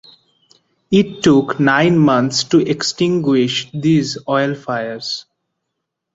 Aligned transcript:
It 0.89 1.21
took 1.21 1.59
nine 1.59 1.95
months 1.99 2.43
to 2.45 2.57
extinguish 2.59 3.69
these 3.71 4.17
oil 4.27 4.55
fires. 4.55 5.27